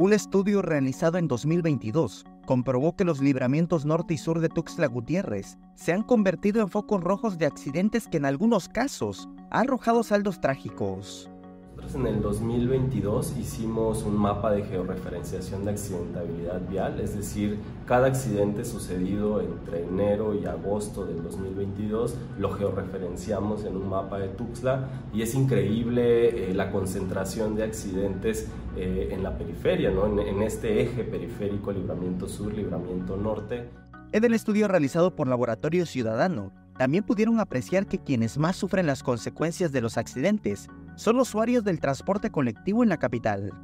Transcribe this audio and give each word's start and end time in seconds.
Un 0.00 0.14
estudio 0.14 0.62
realizado 0.62 1.18
en 1.18 1.28
2022 1.28 2.24
comprobó 2.46 2.96
que 2.96 3.04
los 3.04 3.20
libramientos 3.20 3.84
norte 3.84 4.14
y 4.14 4.16
sur 4.16 4.40
de 4.40 4.48
Tuxtla 4.48 4.86
Gutiérrez 4.86 5.58
se 5.74 5.92
han 5.92 6.04
convertido 6.04 6.62
en 6.62 6.70
focos 6.70 7.04
rojos 7.04 7.36
de 7.36 7.44
accidentes 7.44 8.08
que 8.08 8.16
en 8.16 8.24
algunos 8.24 8.70
casos 8.70 9.28
han 9.50 9.66
arrojado 9.66 10.02
saldos 10.02 10.40
trágicos. 10.40 11.29
En 11.92 12.06
el 12.06 12.22
2022 12.22 13.36
hicimos 13.36 14.04
un 14.04 14.16
mapa 14.16 14.52
de 14.52 14.62
georreferenciación 14.62 15.64
de 15.64 15.72
accidentabilidad 15.72 16.60
vial, 16.68 17.00
es 17.00 17.16
decir, 17.16 17.58
cada 17.84 18.06
accidente 18.06 18.64
sucedido 18.64 19.40
entre 19.40 19.82
enero 19.82 20.34
y 20.34 20.46
agosto 20.46 21.04
del 21.04 21.20
2022 21.22 22.14
lo 22.38 22.52
georreferenciamos 22.52 23.64
en 23.64 23.76
un 23.76 23.88
mapa 23.88 24.20
de 24.20 24.28
Tuxtla 24.28 24.88
y 25.12 25.22
es 25.22 25.34
increíble 25.34 26.50
eh, 26.50 26.54
la 26.54 26.70
concentración 26.70 27.56
de 27.56 27.64
accidentes 27.64 28.48
eh, 28.76 29.08
en 29.10 29.24
la 29.24 29.36
periferia, 29.36 29.90
¿no? 29.90 30.06
en, 30.06 30.20
en 30.20 30.42
este 30.42 30.82
eje 30.82 31.02
periférico 31.02 31.72
Libramiento 31.72 32.28
Sur, 32.28 32.54
Libramiento 32.54 33.16
Norte. 33.16 33.68
En 34.12 34.24
el 34.24 34.34
estudio 34.34 34.68
realizado 34.68 35.16
por 35.16 35.26
Laboratorio 35.26 35.84
Ciudadano, 35.86 36.52
también 36.80 37.04
pudieron 37.04 37.40
apreciar 37.40 37.84
que 37.86 37.98
quienes 37.98 38.38
más 38.38 38.56
sufren 38.56 38.86
las 38.86 39.02
consecuencias 39.02 39.70
de 39.70 39.82
los 39.82 39.98
accidentes 39.98 40.70
son 41.00 41.18
usuarios 41.18 41.64
del 41.64 41.80
transporte 41.80 42.30
colectivo 42.30 42.82
en 42.82 42.90
la 42.90 42.98
capital. 42.98 43.54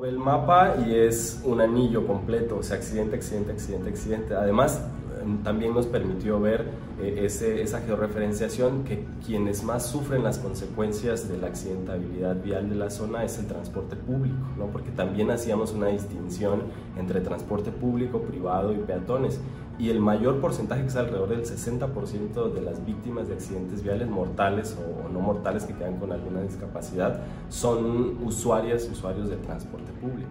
Ve 0.00 0.08
el 0.08 0.18
mapa 0.18 0.76
y 0.86 0.94
es 0.94 1.42
un 1.44 1.60
anillo 1.60 2.06
completo, 2.06 2.56
o 2.56 2.62
sea, 2.62 2.78
accidente, 2.78 3.16
accidente, 3.16 3.52
accidente, 3.52 3.90
accidente. 3.90 4.34
Además, 4.34 4.80
em, 5.20 5.42
también 5.42 5.74
nos 5.74 5.86
permitió 5.86 6.40
ver 6.40 6.70
eh, 6.98 7.20
ese, 7.26 7.60
esa 7.60 7.82
georreferenciación 7.82 8.84
que 8.84 9.04
quienes 9.26 9.62
más 9.62 9.84
sufren 9.84 10.22
las 10.22 10.38
consecuencias 10.38 11.28
de 11.28 11.36
la 11.36 11.48
accidentabilidad 11.48 12.42
vial 12.42 12.70
de 12.70 12.76
la 12.76 12.88
zona 12.88 13.24
es 13.24 13.38
el 13.38 13.46
transporte 13.46 13.94
público, 13.94 14.38
¿no? 14.56 14.68
porque 14.68 14.90
también 14.90 15.30
hacíamos 15.30 15.74
una 15.74 15.88
distinción 15.88 16.62
entre 16.98 17.20
transporte 17.20 17.72
público, 17.72 18.22
privado 18.22 18.72
y 18.72 18.76
peatones 18.76 19.38
y 19.80 19.88
el 19.88 19.98
mayor 19.98 20.40
porcentaje, 20.40 20.82
que 20.82 20.88
es 20.88 20.96
alrededor 20.96 21.30
del 21.30 21.42
60% 21.42 22.52
de 22.52 22.60
las 22.60 22.84
víctimas 22.84 23.28
de 23.28 23.34
accidentes 23.34 23.82
viales 23.82 24.08
mortales 24.08 24.76
o, 24.78 25.08
no 25.08 25.20
mortales 25.20 25.64
que 25.64 25.74
quedan 25.74 25.96
con 25.96 26.12
alguna 26.12 26.42
discapacidad, 26.42 27.22
son 27.48 28.22
usuarias 28.22 28.86
usuarios 28.92 29.30
de 29.30 29.36
transporte 29.36 29.90
público. 29.92 30.30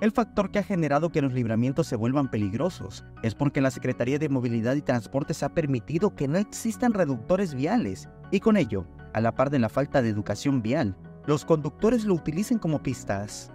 El 0.00 0.10
factor 0.10 0.50
que 0.50 0.58
ha 0.58 0.64
generado 0.64 1.10
que 1.10 1.22
los 1.22 1.32
libramientos 1.32 1.86
se 1.86 1.96
vuelvan 1.96 2.30
peligrosos 2.30 3.04
es 3.22 3.34
porque 3.34 3.60
la 3.60 3.70
Secretaría 3.70 4.18
de 4.18 4.28
Movilidad 4.28 4.74
y 4.74 4.82
Transportes 4.82 5.42
ha 5.42 5.54
permitido 5.54 6.14
que 6.14 6.28
no 6.28 6.38
existan 6.38 6.92
reductores 6.92 7.54
viales 7.54 8.08
y 8.32 8.40
con 8.40 8.56
ello, 8.56 8.84
a 9.12 9.20
la 9.20 9.34
par 9.34 9.50
de 9.50 9.60
la 9.60 9.68
falta 9.68 10.02
de 10.02 10.08
educación 10.08 10.60
vial, 10.60 10.96
los 11.26 11.44
conductores 11.44 12.04
lo 12.04 12.14
utilicen 12.14 12.58
como 12.58 12.82
pistas 12.82 13.52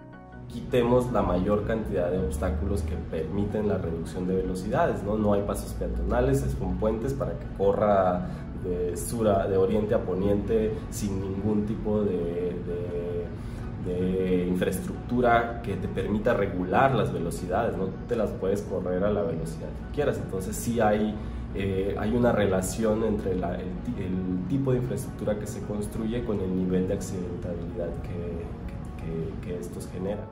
quitemos 0.48 1.10
la 1.12 1.22
mayor 1.22 1.66
cantidad 1.66 2.10
de 2.10 2.18
obstáculos 2.18 2.82
que 2.82 2.94
permiten 2.94 3.68
la 3.68 3.78
reducción 3.78 4.26
de 4.26 4.36
velocidades. 4.36 5.02
No, 5.02 5.16
no 5.16 5.34
hay 5.34 5.42
pasos 5.42 5.72
peatonales, 5.72 6.42
es 6.42 6.54
con 6.54 6.76
puentes 6.76 7.12
para 7.12 7.32
que 7.32 7.46
corra 7.58 8.28
de, 8.64 8.96
sur 8.96 9.26
de 9.48 9.56
oriente 9.56 9.94
a 9.94 9.98
poniente 9.98 10.72
sin 10.90 11.20
ningún 11.20 11.66
tipo 11.66 12.02
de, 12.02 12.56
de, 13.84 14.46
infraestructura 14.48 15.60
que 15.62 15.74
te 15.74 15.88
permita 15.88 16.32
regular 16.32 16.94
las 16.94 17.12
velocidades, 17.12 17.76
no 17.76 17.88
te 18.08 18.16
las 18.16 18.30
puedes 18.30 18.62
correr 18.62 19.04
a 19.04 19.10
la 19.10 19.22
velocidad 19.22 19.68
que 19.68 19.94
quieras. 19.94 20.16
Entonces 20.16 20.56
sí 20.56 20.80
hay, 20.80 21.14
eh, 21.54 21.94
hay 21.98 22.14
una 22.14 22.32
relación 22.32 23.04
entre 23.04 23.32
el, 23.32 23.44
el, 23.44 24.48
tipo 24.48 24.72
de 24.72 24.78
infraestructura 24.78 25.38
que 25.38 25.46
se 25.46 25.60
construye 25.62 26.24
con 26.24 26.40
el 26.40 26.56
nivel 26.56 26.88
de 26.88 26.94
accidentabilidad 26.94 27.90
que, 28.02 28.44
que, 29.04 29.46
que 29.46 29.58
estos 29.58 29.88
generan. 29.88 30.28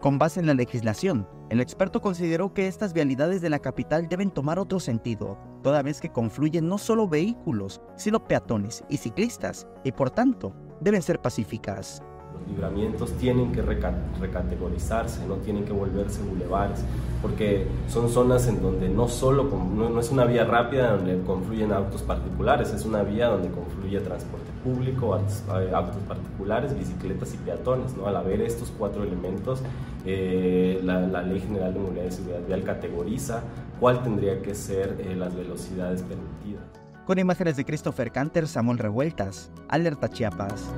Con 0.00 0.18
base 0.18 0.40
en 0.40 0.46
la 0.46 0.54
legislación, 0.54 1.26
el 1.48 1.60
experto 1.60 2.00
consideró 2.00 2.52
que 2.52 2.66
estas 2.66 2.92
vialidades 2.92 3.40
de 3.40 3.50
la 3.50 3.58
capital 3.58 4.08
deben 4.08 4.30
tomar 4.30 4.58
otro 4.58 4.78
sentido, 4.80 5.38
toda 5.62 5.82
vez 5.82 6.00
que 6.00 6.12
confluyen 6.12 6.68
no 6.68 6.78
solo 6.78 7.08
vehículos, 7.08 7.80
sino 7.96 8.24
peatones 8.24 8.84
y 8.88 8.98
ciclistas, 8.98 9.66
y 9.84 9.92
por 9.92 10.10
tanto, 10.10 10.52
deben 10.80 11.02
ser 11.02 11.20
pacíficas. 11.20 12.02
Los 12.38 12.48
libramientos 12.48 13.12
tienen 13.12 13.52
que 13.52 13.62
recategorizarse, 13.62 15.26
no 15.26 15.36
tienen 15.36 15.64
que 15.64 15.72
volverse 15.72 16.22
bulevares, 16.22 16.80
porque 17.22 17.66
son 17.88 18.08
zonas 18.08 18.46
en 18.46 18.60
donde 18.60 18.88
no 18.88 19.08
solo 19.08 19.44
no, 19.44 19.98
es 19.98 20.10
una 20.10 20.24
vía 20.24 20.44
rápida 20.44 20.96
donde 20.96 21.20
confluyen 21.22 21.72
autos 21.72 22.02
particulares, 22.02 22.72
es 22.72 22.84
una 22.84 23.02
vía 23.02 23.28
donde 23.28 23.48
confluye 23.50 24.00
transporte 24.00 24.46
público, 24.62 25.14
autos, 25.14 25.42
eh, 25.56 25.72
particulares, 26.08 26.76
bicicletas 26.76 27.34
y 27.34 27.36
peatones. 27.38 27.96
¿no? 27.96 28.06
Al 28.06 28.16
haber 28.16 28.40
estos 28.40 28.72
cuatro 28.76 29.04
elementos, 29.04 29.62
eh, 30.04 30.80
la, 30.82 31.22
Ley 31.22 31.40
General 31.40 31.72
de 31.72 31.80
Movilidad 31.80 32.06
y 32.06 32.10
Seguridad 32.10 32.46
Vial 32.46 32.62
categoriza 32.64 33.42
cuál 33.78 34.02
tendría 34.02 34.42
que 34.42 34.54
ser 34.54 34.96
eh, 35.00 35.14
las 35.14 35.34
velocidades 35.34 36.02
permitidas. 36.02 36.64
Con 37.06 37.18
imágenes 37.18 37.56
de 37.56 37.64
Christopher 37.64 38.10
Canter, 38.10 38.48
Samuel 38.48 38.78
Revueltas, 38.78 39.50
Alerta 39.68 40.08
Chiapas. 40.08 40.68